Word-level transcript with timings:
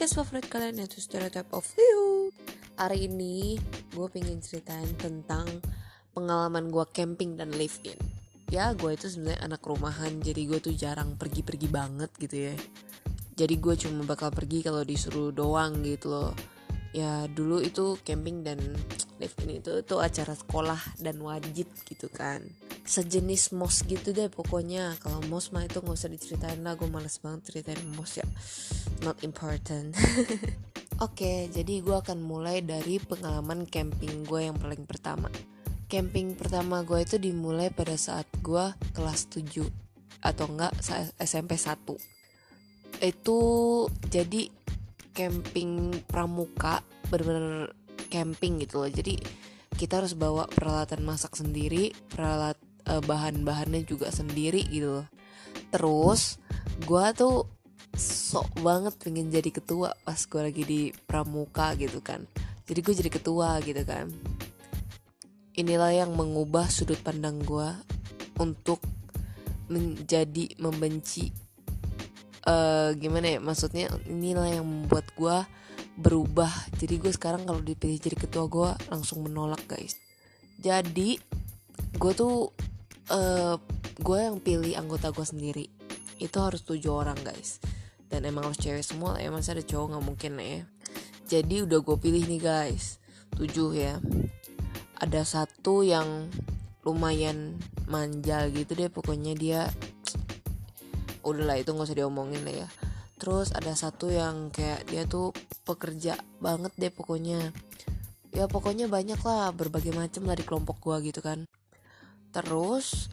podcast 0.00 0.16
favorit 0.16 0.48
kalian 0.48 0.80
yaitu 0.80 0.96
Stereotype 0.96 1.52
of 1.52 1.76
You. 1.76 2.32
Hari 2.80 3.04
ini 3.04 3.60
gue 3.92 4.08
pengen 4.08 4.40
ceritain 4.40 4.88
tentang 4.96 5.44
pengalaman 6.16 6.72
gue 6.72 6.80
camping 6.88 7.36
dan 7.36 7.52
live 7.52 7.76
in. 7.84 8.00
Ya 8.48 8.72
gue 8.72 8.96
itu 8.96 9.12
sebenarnya 9.12 9.44
anak 9.44 9.60
rumahan 9.60 10.24
jadi 10.24 10.40
gue 10.48 10.56
tuh 10.56 10.72
jarang 10.72 11.20
pergi-pergi 11.20 11.68
banget 11.68 12.08
gitu 12.16 12.48
ya. 12.48 12.56
Jadi 13.36 13.54
gue 13.60 13.74
cuma 13.76 14.08
bakal 14.08 14.32
pergi 14.32 14.64
kalau 14.64 14.80
disuruh 14.88 15.36
doang 15.36 15.84
gitu 15.84 16.08
loh. 16.08 16.32
Ya 16.96 17.28
dulu 17.28 17.60
itu 17.60 18.00
camping 18.00 18.40
dan 18.40 18.56
live 19.20 19.36
in 19.44 19.60
itu 19.60 19.84
tuh 19.84 20.00
acara 20.00 20.32
sekolah 20.32 20.80
dan 20.96 21.20
wajib 21.20 21.68
gitu 21.84 22.08
kan. 22.08 22.40
Sejenis 22.88 23.52
mos 23.52 23.84
gitu 23.84 24.16
deh 24.16 24.32
pokoknya. 24.32 24.96
Kalau 24.96 25.20
mos 25.28 25.52
mah 25.52 25.68
itu 25.68 25.84
nggak 25.84 25.92
usah 25.92 26.08
diceritain 26.08 26.64
lah 26.64 26.72
gue 26.72 26.88
males 26.88 27.20
banget 27.20 27.52
ceritain 27.52 27.84
mos 27.92 28.16
ya 28.16 28.24
not 29.04 29.20
important 29.26 29.96
Oke, 31.00 31.24
okay, 31.24 31.38
jadi 31.48 31.80
gue 31.80 31.96
akan 31.96 32.20
mulai 32.20 32.60
dari 32.60 33.00
pengalaman 33.00 33.64
camping 33.64 34.20
gue 34.28 34.52
yang 34.52 34.60
paling 34.60 34.84
pertama. 34.84 35.32
Camping 35.88 36.36
pertama 36.36 36.84
gue 36.84 37.00
itu 37.00 37.16
dimulai 37.16 37.72
pada 37.72 37.96
saat 37.96 38.28
gue 38.44 38.76
kelas 38.92 39.32
7 39.32 39.64
atau 40.20 40.44
enggak 40.52 40.76
SMP 41.16 41.56
1. 41.56 43.00
Itu 43.00 43.38
jadi 44.12 44.52
camping 45.16 46.04
pramuka 46.04 46.84
bener-bener 47.08 47.72
camping 48.12 48.60
gitu 48.60 48.84
loh. 48.84 48.92
Jadi 48.92 49.16
kita 49.80 50.04
harus 50.04 50.12
bawa 50.12 50.52
peralatan 50.52 51.00
masak 51.00 51.32
sendiri, 51.32 51.96
peralat 52.12 52.60
uh, 52.84 53.00
bahan-bahannya 53.00 53.88
juga 53.88 54.12
sendiri 54.12 54.68
gitu 54.68 55.00
loh. 55.00 55.08
Terus 55.72 56.36
gue 56.84 57.06
tuh 57.16 57.59
sok 57.96 58.62
banget 58.62 58.94
pengen 59.02 59.34
jadi 59.34 59.50
ketua 59.50 59.90
pas 60.06 60.18
gue 60.18 60.40
lagi 60.40 60.62
di 60.62 60.80
pramuka 60.94 61.74
gitu 61.74 61.98
kan. 61.98 62.22
Jadi 62.70 62.80
gue 62.86 62.94
jadi 62.94 63.10
ketua 63.10 63.58
gitu 63.66 63.82
kan. 63.82 64.06
Inilah 65.58 65.90
yang 65.90 66.14
mengubah 66.14 66.70
sudut 66.70 66.98
pandang 67.02 67.42
gue 67.42 67.66
untuk 68.38 68.78
menjadi 69.70 70.54
membenci 70.58 71.30
uh, 72.46 72.90
gimana 72.98 73.38
ya 73.38 73.38
maksudnya 73.38 73.86
inilah 74.06 74.62
yang 74.62 74.66
membuat 74.66 75.10
gue 75.18 75.36
berubah. 75.98 76.50
Jadi 76.78 76.94
gue 77.02 77.10
sekarang 77.10 77.42
kalau 77.42 77.58
dipilih 77.58 77.98
jadi 77.98 78.16
ketua 78.16 78.46
gue 78.46 78.70
langsung 78.86 79.26
menolak 79.26 79.66
guys. 79.66 79.98
Jadi 80.62 81.18
gue 81.98 82.12
tuh 82.14 82.54
uh, 83.10 83.58
gue 83.98 84.18
yang 84.18 84.38
pilih 84.38 84.78
anggota 84.78 85.10
gue 85.10 85.26
sendiri. 85.26 85.66
Itu 86.22 86.38
harus 86.38 86.62
tujuh 86.62 86.94
orang 86.94 87.18
guys 87.26 87.58
dan 88.10 88.26
emang 88.26 88.50
harus 88.50 88.58
cewek 88.58 88.82
semua 88.82 89.16
lah 89.16 89.22
ya. 89.22 89.30
Masa 89.30 89.54
ada 89.54 89.62
cowok 89.62 89.86
nggak 89.94 90.04
mungkin 90.04 90.32
ya. 90.42 90.60
Jadi 91.30 91.62
udah 91.62 91.78
gue 91.78 91.96
pilih 91.96 92.26
nih 92.26 92.42
guys. 92.42 92.98
Tujuh 93.38 93.70
ya. 93.78 94.02
Ada 94.98 95.22
satu 95.22 95.86
yang 95.86 96.28
lumayan 96.82 97.56
manja 97.86 98.50
gitu 98.50 98.74
deh. 98.74 98.90
Pokoknya 98.90 99.38
dia 99.38 99.70
udahlah 101.22 101.62
itu 101.62 101.70
nggak 101.70 101.86
usah 101.86 101.96
diomongin 101.96 102.42
lah 102.42 102.66
ya. 102.66 102.68
Terus 103.20 103.54
ada 103.54 103.72
satu 103.78 104.10
yang 104.10 104.50
kayak 104.50 104.90
dia 104.90 105.06
tuh 105.06 105.30
pekerja 105.62 106.18
banget 106.42 106.74
deh 106.76 106.90
pokoknya. 106.90 107.54
Ya 108.34 108.50
pokoknya 108.50 108.90
banyak 108.90 109.22
lah 109.22 109.54
berbagai 109.54 109.94
macam 109.94 110.26
di 110.26 110.44
kelompok 110.44 110.82
gua 110.82 110.98
gitu 110.98 111.22
kan. 111.22 111.46
Terus 112.34 113.10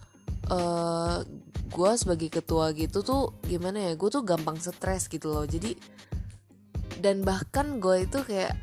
uh, 0.49 1.21
gue 1.67 1.91
sebagai 1.99 2.29
ketua 2.31 2.71
gitu 2.71 3.03
tuh 3.03 3.35
gimana 3.43 3.91
ya 3.91 3.93
gue 3.93 4.09
tuh 4.09 4.23
gampang 4.23 4.57
stres 4.57 5.11
gitu 5.11 5.31
loh. 5.31 5.45
Jadi 5.45 5.75
dan 7.03 7.21
bahkan 7.21 7.77
gue 7.77 8.07
itu 8.07 8.19
kayak 8.23 8.55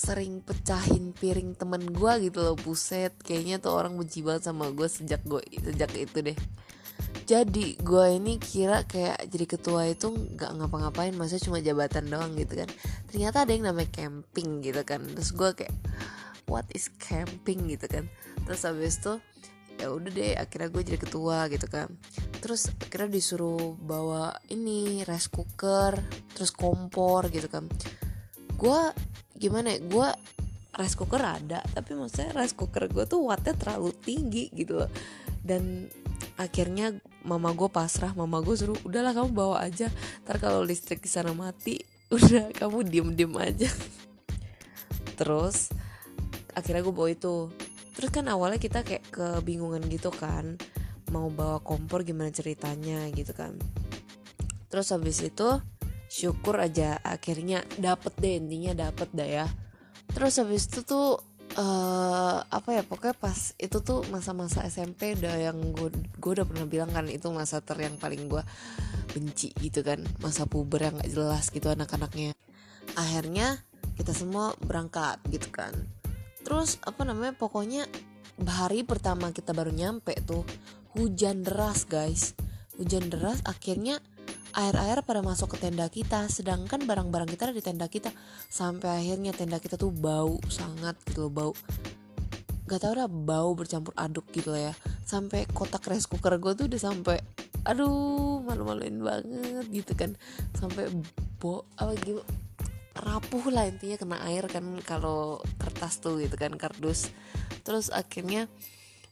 sering 0.00 0.40
pecahin 0.40 1.12
piring 1.12 1.52
temen 1.58 1.84
gue 1.92 2.12
gitu 2.30 2.40
loh 2.40 2.56
buset. 2.56 3.12
Kayaknya 3.20 3.60
tuh 3.60 3.76
orang 3.76 3.96
benci 4.00 4.24
banget 4.24 4.48
sama 4.48 4.72
gue 4.72 4.88
sejak 4.88 5.20
gue 5.28 5.42
sejak 5.60 5.90
itu 5.96 6.18
deh. 6.20 6.38
Jadi 7.30 7.78
gue 7.78 8.06
ini 8.10 8.42
kira 8.42 8.82
kayak 8.84 9.30
jadi 9.30 9.46
ketua 9.46 9.86
itu 9.86 10.10
nggak 10.10 10.50
ngapa-ngapain 10.50 11.14
masa 11.14 11.38
cuma 11.38 11.62
jabatan 11.62 12.10
doang 12.10 12.34
gitu 12.34 12.58
kan. 12.58 12.68
Ternyata 13.06 13.46
ada 13.46 13.52
yang 13.54 13.70
namanya 13.70 13.90
camping 13.92 14.64
gitu 14.64 14.82
kan. 14.82 15.04
Terus 15.04 15.30
gue 15.36 15.50
kayak 15.64 15.74
what 16.50 16.66
is 16.74 16.90
camping? 16.98 17.70
gitu 17.70 17.86
kan. 17.86 18.04
Terus 18.48 18.66
habis 18.66 18.98
itu 18.98 19.22
ya 19.80 19.88
udah 19.88 20.12
deh 20.12 20.36
akhirnya 20.36 20.68
gue 20.68 20.82
jadi 20.84 20.98
ketua 21.00 21.48
gitu 21.48 21.66
kan. 21.66 21.88
Terus 22.44 22.68
akhirnya 22.76 23.16
disuruh 23.16 23.74
bawa 23.80 24.36
ini 24.52 25.00
rice 25.08 25.32
cooker 25.32 25.96
terus 26.36 26.52
kompor 26.52 27.32
gitu 27.32 27.48
kan. 27.48 27.64
Gue 28.60 28.92
gimana 29.40 29.72
ya 29.72 29.80
gue 29.80 30.08
rice 30.76 30.96
cooker 31.00 31.20
ada 31.24 31.64
tapi 31.72 31.96
maksudnya 31.96 32.36
rice 32.36 32.52
cooker 32.52 32.92
gue 32.92 33.08
tuh 33.08 33.24
wattnya 33.24 33.56
terlalu 33.56 33.96
tinggi 33.96 34.52
gitu 34.52 34.84
loh. 34.84 34.90
Dan 35.40 35.88
akhirnya 36.36 37.00
mama 37.24 37.56
gue 37.56 37.68
pasrah 37.72 38.12
mama 38.12 38.44
gue 38.44 38.52
suruh 38.52 38.76
udahlah 38.84 39.16
kamu 39.16 39.32
bawa 39.32 39.64
aja. 39.64 39.88
Ntar 40.28 40.36
kalau 40.36 40.60
listrik 40.60 41.00
di 41.00 41.08
sana 41.08 41.32
mati 41.32 41.80
udah 42.14 42.52
kamu 42.52 42.84
diem 42.84 43.08
diem 43.16 43.32
aja. 43.40 43.72
Terus 45.16 45.72
akhirnya 46.52 46.82
gue 46.84 46.94
bawa 46.94 47.08
itu 47.12 47.48
terus 47.94 48.10
kan 48.10 48.26
awalnya 48.30 48.62
kita 48.62 48.86
kayak 48.86 49.04
kebingungan 49.10 49.82
gitu 49.90 50.10
kan 50.14 50.56
mau 51.10 51.26
bawa 51.28 51.58
kompor 51.60 52.06
gimana 52.06 52.30
ceritanya 52.30 53.10
gitu 53.10 53.34
kan. 53.34 53.58
Terus 54.70 54.94
habis 54.94 55.18
itu 55.20 55.58
syukur 56.06 56.58
aja 56.58 56.98
akhirnya 57.02 57.66
dapet 57.78 58.14
deh 58.22 58.38
intinya 58.38 58.88
dapet 58.88 59.10
dah 59.10 59.28
ya. 59.28 59.46
Terus 60.14 60.38
habis 60.38 60.70
itu 60.70 60.86
tuh 60.86 61.18
uh, 61.58 62.38
apa 62.46 62.70
ya 62.78 62.82
pokoknya 62.86 63.18
pas 63.18 63.54
itu 63.58 63.78
tuh 63.82 64.06
masa-masa 64.14 64.62
SMP 64.70 65.18
udah 65.18 65.50
yang 65.50 65.58
gue 65.74 65.90
gue 66.18 66.30
udah 66.38 66.46
pernah 66.46 66.66
bilang 66.66 66.90
kan 66.94 67.10
itu 67.10 67.26
masa 67.34 67.58
ter 67.58 67.78
yang 67.82 67.98
paling 67.98 68.30
gue 68.30 68.42
benci 69.10 69.50
gitu 69.58 69.82
kan. 69.82 69.98
Masa 70.22 70.46
puber 70.46 70.86
yang 70.86 70.94
gak 71.02 71.10
jelas 71.10 71.50
gitu 71.50 71.66
anak-anaknya. 71.74 72.38
Akhirnya 72.94 73.66
kita 73.98 74.14
semua 74.14 74.54
berangkat 74.62 75.18
gitu 75.30 75.50
kan 75.50 75.74
terus 76.42 76.80
apa 76.82 77.04
namanya 77.04 77.36
pokoknya 77.36 77.84
hari 78.48 78.86
pertama 78.86 79.34
kita 79.34 79.52
baru 79.52 79.72
nyampe 79.74 80.16
tuh 80.24 80.46
hujan 80.96 81.44
deras 81.44 81.84
guys. 81.84 82.32
Hujan 82.80 83.12
deras 83.12 83.44
akhirnya 83.44 84.00
air-air 84.56 85.04
pada 85.04 85.20
masuk 85.20 85.56
ke 85.56 85.68
tenda 85.68 85.86
kita. 85.92 86.26
Sedangkan 86.32 86.88
barang-barang 86.88 87.28
kita 87.28 87.50
ada 87.50 87.54
di 87.54 87.64
tenda 87.64 87.86
kita. 87.86 88.10
Sampai 88.48 89.04
akhirnya 89.04 89.36
tenda 89.36 89.60
kita 89.60 89.76
tuh 89.76 89.92
bau 89.92 90.40
sangat 90.48 90.96
gitu 91.06 91.28
loh 91.28 91.32
bau. 91.32 91.52
Gak 92.70 92.86
tau 92.86 92.94
udah 92.94 93.10
bau 93.10 93.50
bercampur 93.52 93.92
aduk 93.98 94.24
gitu 94.32 94.54
loh 94.54 94.72
ya. 94.72 94.74
Sampai 95.04 95.44
kotak 95.50 95.84
rice 95.90 96.06
cooker 96.08 96.38
gue 96.38 96.52
tuh 96.56 96.66
udah 96.70 96.80
sampai 96.80 97.18
aduh 97.60 98.40
malu-maluin 98.40 98.96
banget 99.04 99.66
gitu 99.68 99.92
kan. 99.92 100.16
Sampai 100.56 100.88
bo 101.40 101.68
apa 101.76 101.92
gitu 102.00 102.24
rapuh 103.00 103.48
lah 103.48 103.64
intinya 103.64 103.96
kena 103.96 104.18
air 104.28 104.44
kan 104.50 104.64
kalau 104.84 105.40
kertas 105.80 106.04
tuh 106.04 106.20
gitu 106.20 106.36
kan 106.36 106.52
kardus. 106.60 107.08
Terus 107.64 107.88
akhirnya 107.88 108.52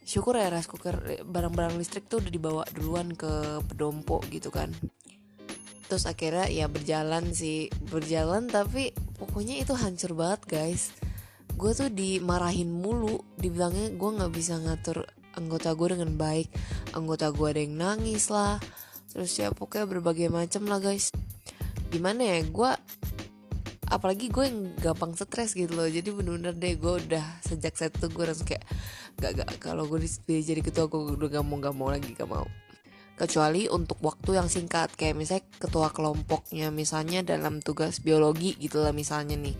syukur 0.04 0.36
ya 0.36 0.52
rice 0.52 0.68
cooker 0.68 1.24
barang-barang 1.24 1.80
listrik 1.80 2.12
tuh 2.12 2.20
udah 2.20 2.28
dibawa 2.28 2.62
duluan 2.76 3.16
ke 3.16 3.64
pedompo 3.64 4.20
gitu 4.28 4.52
kan. 4.52 4.68
Terus 5.88 6.04
akhirnya 6.04 6.52
ya 6.52 6.68
berjalan 6.68 7.32
sih 7.32 7.72
berjalan 7.88 8.52
tapi 8.52 8.92
pokoknya 9.16 9.64
itu 9.64 9.72
hancur 9.72 10.12
banget 10.12 10.44
guys. 10.44 10.92
Gue 11.56 11.72
tuh 11.72 11.88
dimarahin 11.88 12.68
mulu 12.68 13.24
dibilangnya 13.40 13.96
gue 13.96 14.10
nggak 14.20 14.32
bisa 14.36 14.60
ngatur 14.60 15.08
anggota 15.40 15.72
gue 15.72 15.88
dengan 15.96 16.20
baik. 16.20 16.52
Anggota 16.92 17.32
gue 17.32 17.48
ada 17.48 17.64
yang 17.64 17.80
nangis 17.80 18.28
lah. 18.28 18.60
Terus 19.08 19.32
ya 19.40 19.48
pokoknya 19.56 19.88
berbagai 19.88 20.28
macam 20.28 20.68
lah 20.68 20.84
guys. 20.84 21.08
Gimana 21.88 22.36
ya 22.36 22.44
gue 22.44 22.70
apalagi 23.88 24.28
gue 24.28 24.44
yang 24.44 24.60
gampang 24.78 25.16
stres 25.16 25.56
gitu 25.56 25.72
loh. 25.72 25.88
Jadi 25.88 26.12
bener-bener 26.12 26.52
deh 26.54 26.76
gue 26.76 26.94
udah 27.08 27.24
sejak 27.40 27.74
saat 27.74 27.96
itu 27.96 28.06
gue 28.12 28.24
langsung 28.24 28.48
kayak 28.48 28.64
gak 29.18 29.32
gak 29.42 29.48
kalau 29.58 29.88
gue 29.88 30.04
jadi 30.28 30.60
ketua 30.60 30.86
gue 30.86 31.16
udah 31.16 31.28
gak 31.40 31.44
mau 31.44 31.56
gak 31.58 31.74
mau 31.74 31.88
lagi 31.88 32.12
gak 32.12 32.28
mau. 32.28 32.46
Kecuali 33.18 33.66
untuk 33.66 33.98
waktu 34.04 34.38
yang 34.38 34.46
singkat 34.46 34.94
kayak 34.94 35.18
misalnya 35.18 35.44
ketua 35.58 35.90
kelompoknya 35.90 36.70
misalnya 36.70 37.26
dalam 37.26 37.58
tugas 37.58 37.98
biologi 37.98 38.54
gitu 38.60 38.84
lah 38.84 38.94
misalnya 38.94 39.34
nih. 39.34 39.56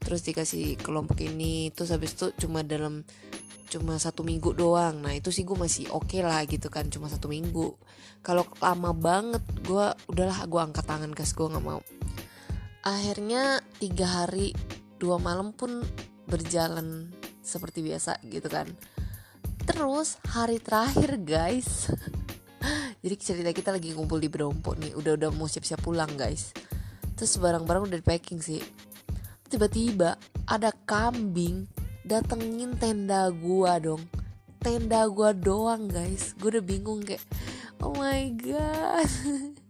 Terus 0.00 0.22
dikasih 0.24 0.78
kelompok 0.78 1.18
ini 1.24 1.72
terus 1.74 1.90
habis 1.90 2.14
itu 2.14 2.30
cuma 2.46 2.62
dalam 2.62 3.02
cuma 3.66 3.98
satu 3.98 4.22
minggu 4.22 4.54
doang. 4.54 5.02
Nah 5.02 5.16
itu 5.16 5.34
sih 5.34 5.42
gue 5.42 5.58
masih 5.58 5.90
oke 5.90 6.06
okay 6.06 6.20
lah 6.22 6.44
gitu 6.46 6.70
kan 6.70 6.86
cuma 6.86 7.10
satu 7.10 7.26
minggu. 7.26 7.74
Kalau 8.22 8.46
lama 8.62 8.94
banget 8.94 9.42
gue 9.64 9.86
udahlah 10.06 10.46
gue 10.46 10.60
angkat 10.60 10.84
tangan 10.86 11.10
guys 11.10 11.34
gue 11.34 11.48
nggak 11.48 11.64
mau 11.66 11.82
akhirnya 12.80 13.60
tiga 13.76 14.24
hari 14.24 14.56
dua 15.00 15.16
malam 15.16 15.52
pun 15.56 15.84
berjalan 16.28 17.08
seperti 17.40 17.84
biasa 17.84 18.20
gitu 18.28 18.46
kan. 18.46 18.68
Terus 19.64 20.20
hari 20.28 20.60
terakhir 20.60 21.20
guys. 21.20 21.88
Jadi 23.02 23.14
cerita 23.16 23.50
kita 23.56 23.70
lagi 23.72 23.96
ngumpul 23.96 24.20
di 24.20 24.28
Berompo 24.28 24.76
nih. 24.76 24.92
Udah 24.92 25.16
udah 25.16 25.30
mau 25.32 25.48
siap-siap 25.48 25.80
pulang 25.80 26.12
guys. 26.20 26.52
Terus 27.16 27.36
barang-barang 27.40 27.88
udah 27.88 27.98
di 28.00 28.04
packing 28.04 28.40
sih. 28.40 28.60
Tiba-tiba 29.48 30.20
ada 30.48 30.72
kambing 30.84 31.64
datengin 32.04 32.76
tenda 32.76 33.32
gua 33.32 33.80
dong. 33.80 34.04
Tenda 34.60 35.08
gua 35.08 35.32
doang 35.32 35.88
guys. 35.88 36.36
Gue 36.36 36.56
udah 36.56 36.64
bingung 36.64 37.00
kayak 37.00 37.24
oh 37.80 37.96
my 37.96 38.32
god. 38.36 39.08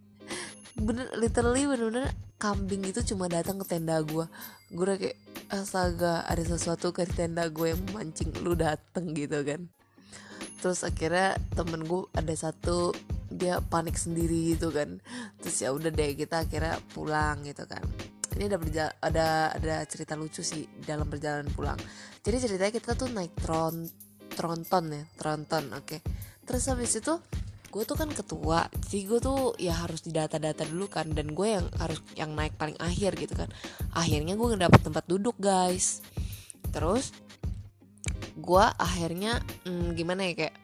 Bener 0.86 1.06
literally 1.14 1.70
bener-bener 1.70 2.10
kambing 2.40 2.88
itu 2.88 3.04
cuma 3.12 3.28
datang 3.28 3.60
ke 3.60 3.68
tenda 3.68 4.00
gua. 4.00 4.26
Gue 4.72 4.84
udah 4.88 4.96
kayak 4.96 5.18
astaga 5.52 6.24
ada 6.24 6.40
sesuatu 6.40 6.96
ke 6.96 7.04
tenda 7.04 7.44
gue 7.52 7.76
yang 7.76 7.80
memancing 7.92 8.32
lu 8.40 8.56
dateng 8.56 9.12
gitu 9.12 9.44
kan. 9.44 9.68
Terus 10.64 10.80
akhirnya 10.82 11.36
temen 11.52 11.84
gue 11.84 12.08
ada 12.16 12.32
satu 12.32 12.96
dia 13.28 13.60
panik 13.60 14.00
sendiri 14.00 14.56
gitu 14.56 14.72
kan. 14.72 14.96
Terus 15.44 15.56
ya 15.60 15.70
udah 15.76 15.92
deh 15.92 16.16
kita 16.16 16.48
akhirnya 16.48 16.80
pulang 16.96 17.44
gitu 17.44 17.68
kan. 17.68 17.84
Ini 18.32 18.48
ada 18.48 18.56
berja- 18.56 18.96
ada 19.04 19.52
ada 19.52 19.84
cerita 19.84 20.16
lucu 20.16 20.40
sih 20.40 20.64
dalam 20.88 21.04
perjalanan 21.12 21.52
pulang. 21.52 21.76
Jadi 22.24 22.36
ceritanya 22.48 22.72
kita 22.72 22.96
tuh 22.96 23.12
naik 23.12 23.36
tron 23.36 23.84
tronton 24.30 24.84
ya 24.88 25.04
tronton 25.18 25.64
oke. 25.74 25.84
Okay. 25.84 26.00
terus 26.46 26.66
habis 26.66 26.96
itu 26.96 27.14
gue 27.70 27.82
tuh 27.86 27.94
kan 27.94 28.10
ketua 28.10 28.66
jadi 28.90 29.02
gue 29.06 29.18
tuh 29.22 29.54
ya 29.62 29.78
harus 29.78 30.02
didata-data 30.02 30.66
dulu 30.66 30.90
kan 30.90 31.06
dan 31.14 31.30
gue 31.30 31.48
yang 31.54 31.66
harus 31.78 32.02
yang 32.18 32.34
naik 32.34 32.58
paling 32.58 32.74
akhir 32.82 33.14
gitu 33.14 33.38
kan. 33.38 33.46
Akhirnya 33.94 34.34
gue 34.34 34.46
ngedapet 34.50 34.80
tempat 34.82 35.04
duduk 35.06 35.38
guys. 35.38 36.02
Terus 36.74 37.14
gue 38.34 38.64
akhirnya 38.74 39.38
hmm, 39.66 39.94
gimana 39.94 40.26
ya 40.26 40.32
kayak 40.46 40.56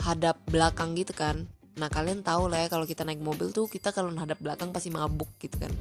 hadap 0.00 0.40
belakang 0.48 0.96
gitu 0.96 1.12
kan. 1.12 1.44
Nah 1.76 1.92
kalian 1.92 2.24
tahu 2.24 2.48
lah 2.48 2.64
ya 2.64 2.68
kalau 2.72 2.88
kita 2.88 3.04
naik 3.04 3.20
mobil 3.20 3.52
tuh 3.52 3.68
kita 3.68 3.92
kalau 3.92 4.08
hadap 4.16 4.40
belakang 4.40 4.72
pasti 4.72 4.88
mabuk 4.88 5.28
gitu 5.36 5.60
kan. 5.60 5.72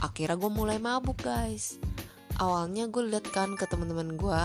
Akhirnya 0.00 0.40
gue 0.40 0.50
mulai 0.50 0.80
mabuk 0.80 1.20
guys. 1.20 1.76
Awalnya 2.40 2.88
gue 2.88 3.12
liat 3.12 3.28
kan 3.28 3.52
ke 3.58 3.68
teman-teman 3.68 4.16
gue 4.16 4.40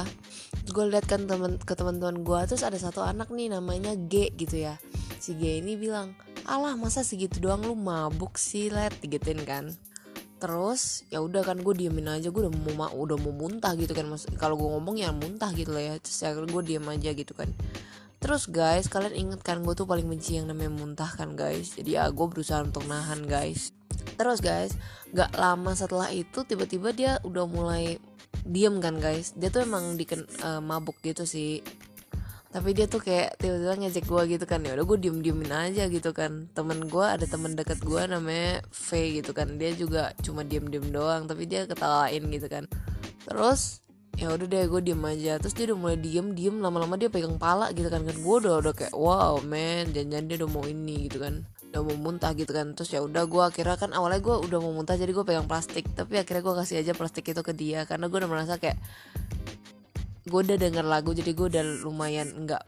gue 0.64 0.86
liat 0.90 1.06
kan 1.06 1.28
temen 1.28 1.60
ke 1.60 1.76
teman-teman 1.76 2.24
gue 2.24 2.40
terus 2.48 2.64
ada 2.64 2.80
satu 2.80 3.04
anak 3.04 3.30
nih 3.30 3.52
namanya 3.52 3.94
G 3.94 4.32
gitu 4.34 4.64
ya 4.64 4.80
si 5.24 5.40
G 5.40 5.64
ini 5.64 5.80
bilang 5.80 6.20
alah 6.44 6.76
masa 6.76 7.00
segitu 7.00 7.40
doang 7.40 7.64
lu 7.64 7.80
mabuk 7.80 8.36
sih 8.36 8.68
let? 8.68 8.92
Gituin 9.00 9.40
kan. 9.48 9.72
Terus 10.44 11.08
ya 11.08 11.24
udah 11.24 11.48
kan 11.48 11.64
gue 11.64 11.72
diemin 11.72 12.12
aja 12.12 12.28
gue 12.28 12.42
udah 12.44 12.52
mau 12.76 12.92
udah 12.92 13.16
mau 13.16 13.32
muntah 13.32 13.72
gitu 13.80 13.96
kan 13.96 14.04
mas 14.12 14.28
kalau 14.36 14.60
gue 14.60 14.68
ngomong 14.68 15.00
ya 15.00 15.16
muntah 15.16 15.48
gitu 15.56 15.72
lah 15.72 15.80
ya 15.80 15.94
terus 16.04 16.20
ya 16.20 16.36
gue 16.36 16.64
diem 16.68 16.84
aja 16.84 17.16
gitu 17.16 17.32
kan. 17.32 17.48
Terus 18.20 18.52
guys 18.52 18.92
kalian 18.92 19.16
inget 19.16 19.40
kan 19.48 19.64
gue 19.64 19.72
tuh 19.72 19.88
paling 19.88 20.04
benci 20.04 20.36
yang 20.36 20.52
namanya 20.52 20.76
muntah 20.76 21.08
kan 21.08 21.40
guys? 21.40 21.80
Jadi 21.80 21.96
ya 21.96 22.12
gue 22.12 22.28
berusaha 22.28 22.60
untuk 22.60 22.84
nahan 22.92 23.24
guys. 23.24 23.72
Terus 24.20 24.44
guys 24.44 24.76
gak 25.16 25.32
lama 25.40 25.72
setelah 25.72 26.12
itu 26.12 26.44
tiba-tiba 26.44 26.92
dia 26.92 27.24
udah 27.24 27.48
mulai 27.48 27.96
diem 28.44 28.76
kan 28.84 29.00
guys? 29.00 29.32
Dia 29.40 29.48
tuh 29.48 29.64
emang 29.64 29.96
diken 29.96 30.28
uh, 30.44 30.60
mabuk 30.60 31.00
gitu 31.00 31.24
sih 31.24 31.64
tapi 32.54 32.78
dia 32.78 32.86
tuh 32.86 33.02
kayak 33.02 33.42
tiba-tiba 33.42 33.74
ngejek 33.82 34.06
gue 34.06 34.22
gitu 34.38 34.46
kan. 34.46 34.62
Ya 34.62 34.78
udah 34.78 34.86
gue 34.86 34.98
diem 35.02 35.26
diemin 35.26 35.50
aja 35.50 35.90
gitu 35.90 36.14
kan. 36.14 36.54
Temen 36.54 36.86
gue 36.86 37.02
ada 37.02 37.26
temen 37.26 37.58
deket 37.58 37.82
gue 37.82 37.98
namanya 38.06 38.62
V 38.70 38.88
gitu 39.18 39.34
kan. 39.34 39.58
Dia 39.58 39.74
juga 39.74 40.14
cuma 40.22 40.46
diem 40.46 40.70
diem 40.70 40.86
doang 40.94 41.26
tapi 41.26 41.50
dia 41.50 41.66
ketawain 41.66 42.22
gitu 42.30 42.46
kan. 42.46 42.70
Terus 43.26 43.82
ya 44.14 44.30
udah 44.30 44.46
deh 44.46 44.70
gue 44.70 44.82
diem 44.86 45.02
aja. 45.02 45.42
Terus 45.42 45.58
dia 45.58 45.66
udah 45.74 45.78
mulai 45.82 45.98
diem 45.98 46.38
diem. 46.38 46.62
Lama-lama 46.62 46.94
dia 46.94 47.10
pegang 47.10 47.42
pala 47.42 47.74
gitu 47.74 47.90
kan. 47.90 48.06
Kan 48.06 48.22
gue 48.22 48.36
udah 48.46 48.62
udah 48.62 48.74
kayak 48.78 48.94
wow 48.94 49.42
man 49.42 49.90
jangan-jangan 49.90 50.26
dia 50.30 50.38
udah 50.46 50.50
mau 50.54 50.64
ini 50.70 51.10
gitu 51.10 51.26
kan. 51.26 51.50
Udah 51.74 51.82
mau 51.90 51.98
muntah 51.98 52.38
gitu 52.38 52.54
kan. 52.54 52.78
Terus 52.78 52.94
ya 52.94 53.02
udah 53.02 53.26
gue 53.26 53.42
akhirnya 53.50 53.82
kan 53.82 53.98
awalnya 53.98 54.22
gue 54.22 54.36
udah 54.46 54.62
mau 54.62 54.78
muntah 54.78 54.94
jadi 54.94 55.10
gue 55.10 55.26
pegang 55.26 55.50
plastik. 55.50 55.90
Tapi 55.98 56.22
akhirnya 56.22 56.46
gue 56.46 56.54
kasih 56.54 56.86
aja 56.86 56.94
plastik 56.94 57.34
itu 57.34 57.42
ke 57.42 57.50
dia 57.58 57.90
karena 57.90 58.06
gue 58.14 58.18
udah 58.22 58.30
merasa 58.30 58.62
kayak 58.62 58.78
gue 60.24 60.40
udah 60.40 60.58
denger 60.60 60.86
lagu 60.88 61.12
jadi 61.12 61.32
gue 61.36 61.48
udah 61.52 61.64
lumayan 61.84 62.32
nggak 62.48 62.64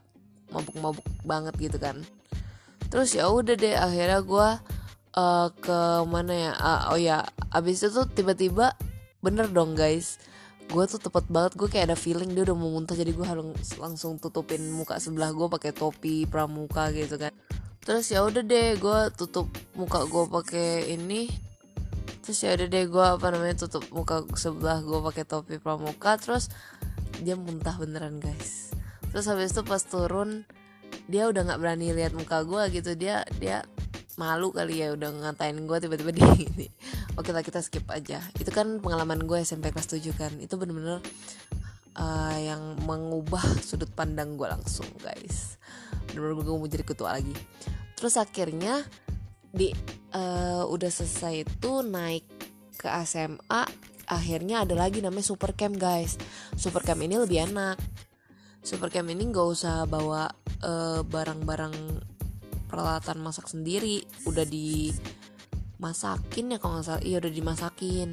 mabuk-mabuk 0.52 1.06
banget 1.24 1.54
gitu 1.58 1.78
kan. 1.80 2.04
Terus 2.92 3.16
ya 3.16 3.28
udah 3.28 3.56
deh 3.58 3.76
akhirnya 3.76 4.22
gue 4.22 4.48
uh, 5.18 5.48
ke 5.60 5.80
mana 6.08 6.34
ya? 6.34 6.52
Uh, 6.56 6.82
oh 6.94 7.00
ya 7.00 7.18
abis 7.52 7.88
itu 7.88 8.04
tiba-tiba 8.12 8.76
bener 9.24 9.50
dong 9.50 9.74
guys 9.74 10.22
gue 10.66 10.84
tuh 10.90 10.98
tepat 10.98 11.30
banget 11.30 11.54
gue 11.62 11.68
kayak 11.70 11.94
ada 11.94 11.98
feeling 11.98 12.34
dia 12.34 12.42
udah 12.42 12.58
mau 12.58 12.74
muntah 12.74 12.98
jadi 12.98 13.14
gue 13.14 13.26
harus 13.26 13.54
langsung 13.78 14.18
tutupin 14.18 14.66
muka 14.74 14.98
sebelah 14.98 15.30
gue 15.30 15.46
pakai 15.46 15.72
topi 15.78 16.26
pramuka 16.26 16.90
gitu 16.90 17.22
kan. 17.22 17.30
Terus 17.86 18.10
ya 18.10 18.26
udah 18.26 18.42
deh 18.42 18.74
gue 18.82 19.00
tutup 19.14 19.46
muka 19.78 20.10
gue 20.10 20.26
pakai 20.26 20.90
ini. 20.98 21.30
Terus 22.26 22.38
ya 22.42 22.58
udah 22.58 22.66
deh 22.66 22.86
gue 22.90 23.06
apa 23.06 23.28
namanya 23.30 23.62
tutup 23.62 23.86
muka 23.94 24.26
sebelah 24.34 24.82
gue 24.82 25.00
pakai 25.06 25.24
topi 25.30 25.62
pramuka. 25.62 26.18
Terus 26.18 26.50
dia 27.22 27.36
muntah 27.38 27.76
beneran 27.78 28.20
guys. 28.20 28.74
Terus 29.12 29.26
habis 29.32 29.56
itu 29.56 29.64
pas 29.64 29.80
turun 29.84 30.44
dia 31.06 31.30
udah 31.30 31.46
nggak 31.46 31.60
berani 31.62 31.94
lihat 31.96 32.12
muka 32.18 32.44
gue 32.44 32.82
gitu. 32.82 32.98
Dia 32.98 33.24
dia 33.40 33.64
malu 34.16 34.52
kali 34.56 34.80
ya 34.80 34.96
udah 34.96 35.12
ngatain 35.12 35.68
gue 35.68 35.78
tiba-tiba 35.84 36.12
dia 36.18 36.28
gini 36.40 36.72
oke 37.16 37.32
lah 37.32 37.44
kita 37.44 37.64
skip 37.64 37.88
aja. 37.92 38.20
Itu 38.36 38.52
kan 38.52 38.80
pengalaman 38.84 39.24
gue 39.24 39.40
SMP 39.44 39.72
kelas 39.72 39.92
7 39.92 40.04
kan. 40.16 40.32
Itu 40.40 40.60
bener-bener 40.60 41.00
uh, 41.96 42.38
yang 42.40 42.80
mengubah 42.84 43.44
sudut 43.64 43.90
pandang 43.96 44.36
gue 44.36 44.48
langsung 44.48 44.88
guys. 45.00 45.60
Bener-bener 46.12 46.44
gue 46.44 46.56
mau 46.56 46.70
jadi 46.70 46.86
ketua 46.86 47.16
lagi. 47.16 47.36
Terus 47.96 48.20
akhirnya 48.20 48.84
di 49.56 49.72
uh, 50.12 50.68
udah 50.68 50.92
selesai 50.92 51.48
itu 51.48 51.72
naik 51.88 52.28
ke 52.76 52.92
SMA 53.08 53.64
akhirnya 54.06 54.62
ada 54.66 54.74
lagi 54.78 55.02
namanya 55.02 55.26
super 55.26 55.54
camp 55.58 55.78
guys. 55.78 56.18
Super 56.58 56.82
camp 56.82 57.02
ini 57.02 57.18
lebih 57.20 57.46
enak. 57.50 57.78
Super 58.66 58.90
camp 58.90 59.10
ini 59.14 59.30
nggak 59.30 59.48
usah 59.50 59.86
bawa 59.86 60.30
barang-barang 61.06 61.76
uh, 61.76 62.02
peralatan 62.66 63.22
masak 63.22 63.46
sendiri. 63.46 64.02
Udah 64.26 64.46
dimasakin 64.48 65.38
ya 66.54 66.58
kalau 66.58 66.82
nggak 66.82 66.88
salah. 66.90 67.04
Iya 67.06 67.22
udah 67.22 67.34
dimasakin. 67.34 68.10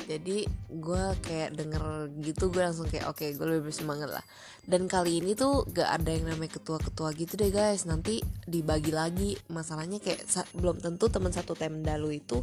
Jadi 0.00 0.48
gue 0.72 1.04
kayak 1.22 1.60
denger 1.60 2.08
gitu 2.24 2.48
gue 2.48 2.64
langsung 2.64 2.88
kayak 2.88 3.12
oke 3.12 3.20
okay, 3.20 3.36
gue 3.36 3.46
lebih 3.46 3.68
bersemangat 3.68 4.08
lah. 4.08 4.24
Dan 4.64 4.88
kali 4.88 5.20
ini 5.20 5.36
tuh 5.36 5.68
gak 5.68 6.00
ada 6.02 6.10
yang 6.12 6.24
namanya 6.28 6.56
ketua-ketua 6.56 7.12
gitu 7.14 7.36
deh 7.36 7.52
guys. 7.52 7.84
Nanti 7.84 8.20
dibagi 8.48 8.92
lagi. 8.96 9.36
Masalahnya 9.52 10.00
kayak 10.00 10.24
belum 10.56 10.80
tentu 10.80 11.12
teman 11.12 11.32
satu 11.32 11.52
temda 11.52 12.00
lu 12.00 12.10
itu 12.12 12.42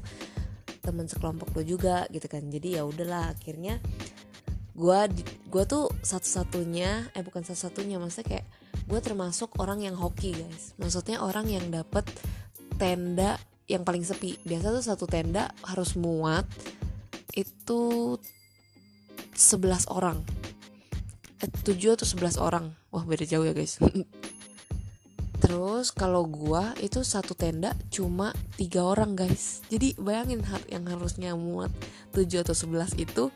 teman 0.87 1.11
sekelompok 1.11 1.51
lo 1.51 1.63
juga 1.67 2.07
gitu 2.07 2.31
kan. 2.31 2.47
Jadi 2.47 2.79
ya 2.79 2.87
udahlah 2.87 3.35
akhirnya 3.35 3.83
gue 4.77 4.99
gue 5.49 5.63
tuh 5.67 5.91
satu-satunya 6.05 7.11
eh 7.11 7.23
bukan 7.25 7.41
satu-satunya 7.43 7.97
maksudnya 7.99 8.39
kayak 8.39 8.45
gue 8.87 8.99
termasuk 9.03 9.51
orang 9.59 9.83
yang 9.83 9.99
hoki 9.99 10.31
guys. 10.31 10.71
Maksudnya 10.79 11.19
orang 11.19 11.51
yang 11.51 11.67
dapat 11.67 12.07
tenda 12.79 13.35
yang 13.67 13.83
paling 13.83 14.07
sepi. 14.07 14.39
Biasa 14.47 14.71
tuh 14.71 14.85
satu 14.85 15.05
tenda 15.11 15.51
harus 15.67 15.99
muat 15.99 16.47
itu 17.35 18.15
11 19.35 19.91
orang. 19.91 20.23
Eh, 21.43 21.51
7 21.67 21.99
atau 21.99 22.07
11 22.07 22.39
orang. 22.39 22.71
Wah 22.95 23.03
beda 23.03 23.27
jauh 23.27 23.43
ya 23.43 23.51
guys 23.51 23.77
Terus 25.47 25.95
kalau 25.95 26.27
gua 26.27 26.75
itu 26.83 27.07
satu 27.07 27.31
tenda 27.31 27.71
cuma 27.87 28.35
tiga 28.59 28.83
orang 28.83 29.15
guys. 29.15 29.63
Jadi 29.71 29.95
bayangin 29.95 30.43
yang 30.67 30.83
harusnya 30.91 31.39
muat 31.39 31.71
7 32.11 32.43
atau 32.43 32.51
11 32.51 32.99
itu 32.99 33.31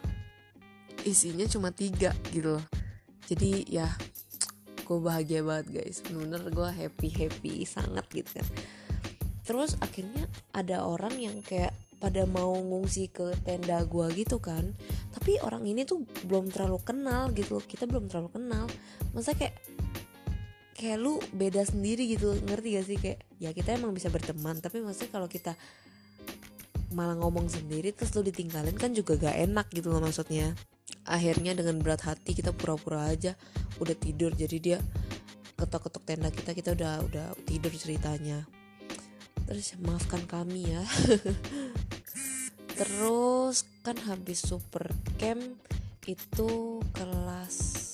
isinya 1.08 1.48
cuma 1.48 1.72
tiga 1.72 2.12
gitu 2.36 2.60
loh. 2.60 2.66
Jadi 3.32 3.64
ya 3.72 3.88
gue 4.84 5.00
bahagia 5.00 5.40
banget 5.40 5.72
guys. 5.72 6.04
Bener-bener 6.04 6.52
gue 6.52 6.70
happy 6.84 7.10
happy 7.16 7.64
sangat 7.64 8.04
gitu 8.12 8.44
kan. 8.44 8.48
Terus 9.48 9.80
akhirnya 9.80 10.28
ada 10.52 10.84
orang 10.84 11.16
yang 11.16 11.40
kayak 11.40 11.72
pada 12.02 12.26
mau 12.26 12.50
ngungsi 12.58 13.14
ke 13.14 13.30
tenda 13.46 13.86
gua 13.86 14.10
gitu 14.10 14.42
kan 14.42 14.74
tapi 15.14 15.38
orang 15.38 15.70
ini 15.70 15.86
tuh 15.86 16.02
belum 16.26 16.50
terlalu 16.50 16.82
kenal 16.82 17.30
gitu 17.30 17.62
kita 17.62 17.86
belum 17.86 18.10
terlalu 18.10 18.42
kenal 18.42 18.66
masa 19.14 19.38
kayak 19.38 19.54
kayak 20.82 20.98
lu 20.98 21.22
beda 21.30 21.62
sendiri 21.62 22.10
gitu 22.10 22.34
ngerti 22.42 22.68
gak 22.74 22.86
sih? 22.90 22.98
Kayak 22.98 23.20
ya 23.38 23.54
kita 23.54 23.78
emang 23.78 23.94
bisa 23.94 24.10
berteman 24.10 24.58
tapi 24.58 24.82
maksudnya 24.82 25.14
kalau 25.14 25.30
kita 25.30 25.54
malah 26.98 27.14
ngomong 27.16 27.48
sendiri 27.48 27.94
terus 27.94 28.12
lu 28.18 28.26
ditinggalin 28.26 28.74
kan 28.74 28.92
juga 28.98 29.14
gak 29.22 29.38
enak 29.38 29.70
gitu 29.70 29.94
loh 29.94 30.02
maksudnya. 30.02 30.58
Akhirnya 31.06 31.54
dengan 31.54 31.78
berat 31.86 32.02
hati 32.02 32.34
kita 32.34 32.50
pura-pura 32.50 33.14
aja 33.14 33.38
udah 33.78 33.94
tidur 33.94 34.34
jadi 34.34 34.58
dia 34.58 34.78
ketok-ketok 35.62 36.04
tenda 36.10 36.30
kita 36.34 36.58
kita 36.58 36.70
udah 36.74 36.94
udah 37.06 37.26
tidur 37.46 37.70
ceritanya. 37.78 38.50
Terus 39.46 39.78
maafkan 39.86 40.26
kami 40.26 40.66
ya. 40.66 40.82
Terus 42.82 43.70
kan 43.86 43.94
habis 44.10 44.42
super 44.42 44.90
camp 45.22 45.46
itu 46.10 46.82
kelas 46.98 47.91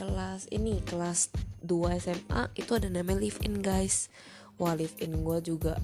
kelas 0.00 0.48
ini 0.48 0.80
kelas 0.88 1.28
2 1.60 2.00
SMA 2.00 2.48
itu 2.56 2.72
ada 2.72 2.88
namanya 2.88 3.20
live 3.20 3.36
in 3.44 3.60
guys. 3.60 4.08
Wah 4.56 4.72
live 4.72 4.96
in 5.04 5.20
gue 5.20 5.38
juga 5.44 5.76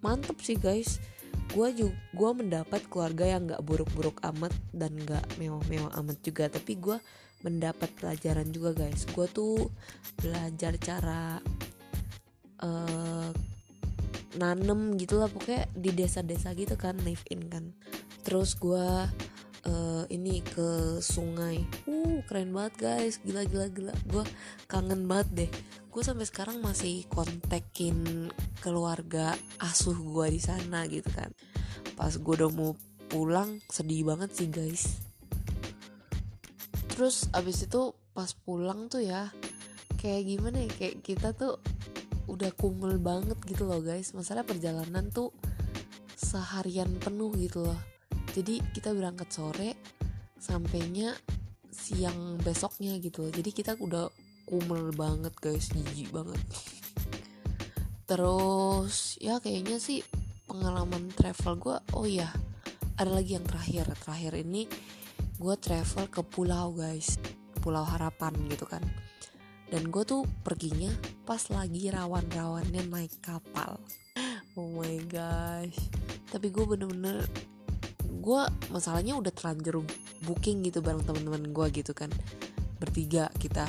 mantep 0.00 0.40
sih 0.40 0.56
guys. 0.56 1.04
Gue 1.52 1.76
juga 1.76 1.92
gue 2.16 2.30
mendapat 2.32 2.88
keluarga 2.88 3.28
yang 3.28 3.44
nggak 3.44 3.60
buruk-buruk 3.60 4.24
amat 4.32 4.56
dan 4.72 4.96
nggak 4.96 5.36
mewah-mewah 5.36 5.92
amat 6.00 6.16
juga. 6.24 6.48
Tapi 6.48 6.80
gue 6.80 6.96
mendapat 7.44 7.92
pelajaran 8.00 8.48
juga 8.48 8.72
guys. 8.72 9.04
Gue 9.12 9.28
tuh 9.28 9.68
belajar 10.16 10.72
cara 10.80 11.44
uh, 12.64 13.30
nanem 14.40 14.96
gitu 14.96 15.20
lah. 15.20 15.28
Pokoknya 15.28 15.68
di 15.76 15.92
desa-desa 15.92 16.56
gitu 16.56 16.80
kan 16.80 16.96
live 17.04 17.24
in 17.28 17.52
kan. 17.52 17.76
Terus 18.24 18.56
gue 18.56 18.88
uh, 19.68 20.04
ini 20.12 20.40
ke 20.44 21.00
sungai. 21.00 21.64
Uh 21.88 22.20
keren 22.28 22.52
banget 22.52 22.74
guys. 22.80 23.14
Gila 23.24 23.44
gila 23.48 23.66
gila. 23.72 23.94
Gue 24.08 24.24
kangen 24.68 25.08
banget 25.08 25.28
deh. 25.34 25.50
Gue 25.88 26.02
sampai 26.02 26.26
sekarang 26.26 26.60
masih 26.60 27.06
kontekin 27.08 28.28
keluarga 28.60 29.36
asuh 29.60 29.96
gue 29.96 30.26
di 30.32 30.40
sana 30.40 30.84
gitu 30.88 31.08
kan. 31.12 31.30
Pas 31.96 32.12
gue 32.12 32.34
udah 32.34 32.50
mau 32.52 32.72
pulang 33.08 33.60
sedih 33.70 34.04
banget 34.04 34.30
sih 34.34 34.48
guys. 34.50 35.00
Terus 36.94 37.26
abis 37.34 37.66
itu 37.66 37.94
pas 38.14 38.30
pulang 38.46 38.86
tuh 38.86 39.02
ya 39.02 39.30
kayak 39.98 40.22
gimana 40.28 40.62
ya? 40.66 40.70
Kayak 40.70 40.96
kita 41.02 41.28
tuh 41.34 41.58
udah 42.24 42.50
kumel 42.56 42.98
banget 42.98 43.36
gitu 43.46 43.66
loh 43.66 43.82
guys. 43.82 44.14
Masalah 44.14 44.46
perjalanan 44.46 45.10
tuh 45.10 45.34
seharian 46.14 46.88
penuh 46.98 47.30
gitu 47.36 47.66
loh 47.66 47.93
jadi 48.34 48.58
kita 48.74 48.90
berangkat 48.90 49.30
sore 49.30 49.78
sampainya 50.42 51.14
siang 51.70 52.34
besoknya 52.42 52.98
gitu. 52.98 53.30
Jadi 53.30 53.50
kita 53.54 53.78
udah 53.78 54.10
kumel 54.42 54.90
banget 54.90 55.30
guys. 55.38 55.70
Jijik 55.70 56.10
banget. 56.10 56.42
Terus 58.10 59.16
ya 59.22 59.38
kayaknya 59.38 59.78
sih 59.78 60.02
pengalaman 60.50 61.08
travel 61.14 61.56
gue 61.56 61.76
oh 61.96 62.04
ya 62.10 62.26
ada 62.98 63.14
lagi 63.14 63.38
yang 63.38 63.46
terakhir. 63.46 63.86
Terakhir 64.02 64.34
ini 64.42 64.66
gue 65.38 65.54
travel 65.54 66.10
ke 66.10 66.26
pulau 66.26 66.74
guys. 66.74 67.22
Pulau 67.62 67.86
harapan 67.86 68.34
gitu 68.50 68.66
kan. 68.66 68.82
Dan 69.70 69.94
gue 69.94 70.02
tuh 70.02 70.26
perginya 70.42 70.90
pas 71.22 71.40
lagi 71.54 71.86
rawan-rawannya 71.86 72.82
naik 72.90 73.22
kapal. 73.22 73.78
Oh 74.54 74.70
my 74.70 75.02
gosh. 75.10 75.90
Tapi 76.30 76.46
gue 76.54 76.62
bener-bener 76.62 77.26
gue 78.24 78.42
masalahnya 78.72 79.20
udah 79.20 79.28
terlanjur 79.28 79.84
booking 80.24 80.64
gitu 80.64 80.80
bareng 80.80 81.04
teman-teman 81.04 81.52
gue 81.52 81.66
gitu 81.84 81.92
kan. 81.92 82.08
Bertiga 82.80 83.28
kita. 83.36 83.68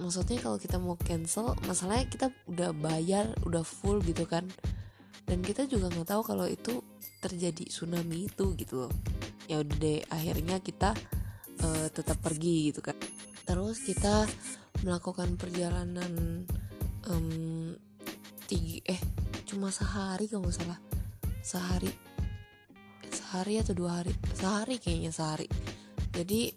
Maksudnya 0.00 0.40
kalau 0.40 0.56
kita 0.56 0.80
mau 0.80 0.96
cancel 0.96 1.52
masalahnya 1.68 2.08
kita 2.08 2.26
udah 2.48 2.72
bayar 2.72 3.36
udah 3.44 3.60
full 3.60 4.00
gitu 4.00 4.24
kan. 4.24 4.48
Dan 5.28 5.44
kita 5.44 5.68
juga 5.68 5.92
nggak 5.92 6.08
tahu 6.08 6.22
kalau 6.24 6.48
itu 6.48 6.80
terjadi 7.20 7.68
tsunami 7.68 8.32
itu 8.32 8.56
gitu 8.56 8.88
loh. 8.88 8.92
Ya 9.44 9.60
udah 9.60 9.76
deh 9.76 10.00
akhirnya 10.08 10.64
kita 10.64 10.96
uh, 11.60 11.86
tetap 11.92 12.16
pergi 12.24 12.72
gitu 12.72 12.80
kan. 12.80 12.96
Terus 13.44 13.84
kita 13.84 14.24
melakukan 14.80 15.36
perjalanan 15.36 16.44
um, 17.12 17.76
tiga 18.48 18.80
eh 18.88 19.00
cuma 19.44 19.68
sehari 19.68 20.24
kalau 20.32 20.48
nggak 20.48 20.56
salah. 20.56 20.80
Sehari 21.44 22.07
sehari 23.28 23.60
atau 23.60 23.76
dua 23.76 24.00
hari? 24.00 24.16
Sehari 24.32 24.80
kayaknya 24.80 25.12
sehari. 25.12 25.44
Jadi 26.16 26.48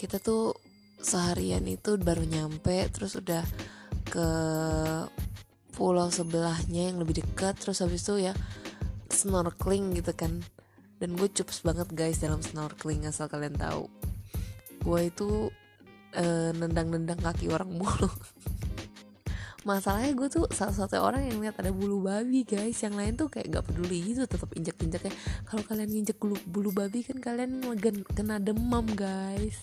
kita 0.00 0.16
tuh 0.16 0.56
seharian 0.96 1.60
itu 1.68 2.00
baru 2.00 2.24
nyampe 2.24 2.88
terus 2.88 3.20
udah 3.20 3.44
ke 4.08 4.28
pulau 5.76 6.08
sebelahnya 6.08 6.88
yang 6.88 6.96
lebih 6.96 7.20
dekat 7.20 7.60
terus 7.60 7.84
habis 7.84 8.00
itu 8.08 8.32
ya 8.32 8.34
snorkeling 9.12 9.92
gitu 9.92 10.16
kan. 10.16 10.40
Dan 10.96 11.20
gue 11.20 11.28
cups 11.28 11.60
banget 11.60 11.92
guys 11.92 12.24
dalam 12.24 12.40
snorkeling 12.40 13.04
asal 13.04 13.28
kalian 13.28 13.52
tahu. 13.52 13.84
Gue 14.80 15.12
itu 15.12 15.52
uh, 16.16 16.50
nendang-nendang 16.56 17.20
kaki 17.20 17.52
orang 17.52 17.76
mulu 17.76 18.08
masalahnya 19.66 20.14
gue 20.14 20.28
tuh 20.30 20.46
salah 20.54 20.70
satu 20.70 21.02
orang 21.02 21.26
yang 21.26 21.42
lihat 21.42 21.58
ada 21.58 21.74
bulu 21.74 22.06
babi 22.06 22.46
guys. 22.46 22.78
Yang 22.78 22.94
lain 22.94 23.12
tuh 23.18 23.26
kayak 23.26 23.50
gak 23.50 23.64
peduli 23.66 23.98
gitu 24.14 24.22
tetap 24.24 24.54
injak-injaknya 24.54 25.10
kalau 25.42 25.62
kalian 25.66 25.90
injek 25.90 26.22
bulu, 26.22 26.38
bulu 26.46 26.70
babi 26.70 27.02
kan 27.02 27.18
kalian 27.18 27.66
kena 28.14 28.38
demam 28.38 28.86
guys. 28.94 29.58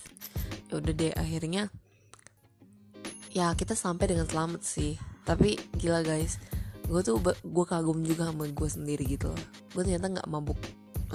Ya 0.67 0.83
udah 0.83 0.91
deh 0.91 1.15
akhirnya 1.15 1.71
ya 3.31 3.55
kita 3.55 3.79
sampai 3.79 4.11
dengan 4.11 4.27
selamat 4.27 4.61
sih. 4.67 4.99
Tapi 5.23 5.55
gila 5.79 6.03
guys. 6.03 6.35
Gue 6.83 6.99
tuh 6.99 7.23
gue 7.23 7.65
kagum 7.65 8.03
juga 8.03 8.27
sama 8.27 8.43
gue 8.51 8.69
sendiri 8.69 9.07
gitu 9.07 9.31
loh. 9.31 9.43
Gue 9.71 9.87
ternyata 9.87 10.19
nggak 10.19 10.27
mabuk 10.27 10.59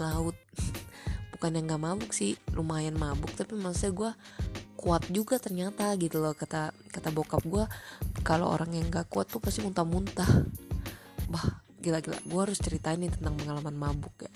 laut. 0.01 0.35
Bukan 1.37 1.55
yang 1.55 1.69
nggak 1.69 1.83
mabuk 1.85 2.11
sih 2.17 2.41
lumayan 2.57 2.97
mabuk. 2.97 3.37
Tapi 3.37 3.53
maksudnya 3.53 3.93
gue 3.93 4.11
kuat 4.79 5.11
juga 5.11 5.43
ternyata 5.43 5.91
gitu 5.99 6.23
loh 6.23 6.39
kata 6.39 6.71
kata 6.95 7.11
bokap 7.11 7.43
gue 7.43 7.67
kalau 8.29 8.53
orang 8.53 8.77
yang 8.77 8.93
nggak 8.93 9.09
kuat 9.09 9.33
tuh 9.33 9.41
pasti 9.41 9.65
muntah-muntah 9.65 10.29
bah 11.33 11.65
gila-gila 11.81 12.21
gue 12.21 12.41
harus 12.45 12.61
ceritain 12.61 13.01
nih 13.01 13.09
tentang 13.09 13.41
pengalaman 13.41 13.73
mabuk 13.73 14.13
ya 14.21 14.33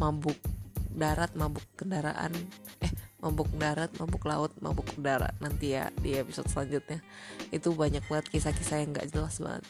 mabuk 0.00 0.40
darat 0.88 1.36
mabuk 1.36 1.64
kendaraan 1.76 2.32
eh 2.80 2.92
mabuk 3.24 3.48
darat, 3.56 3.88
mabuk 3.96 4.28
laut, 4.28 4.52
mabuk 4.60 4.84
udara 5.00 5.32
nanti 5.40 5.72
ya 5.72 5.88
di 5.96 6.12
episode 6.12 6.44
selanjutnya. 6.52 7.00
Itu 7.48 7.72
banyak 7.72 8.04
banget 8.04 8.28
kisah-kisah 8.28 8.84
yang 8.84 8.92
gak 8.92 9.08
jelas 9.16 9.40
banget. 9.40 9.64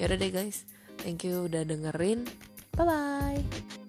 Yaudah 0.00 0.16
deh 0.16 0.32
guys, 0.32 0.64
thank 1.04 1.20
you 1.28 1.44
udah 1.44 1.68
dengerin. 1.68 2.24
Bye 2.72 2.88
bye. 2.88 3.83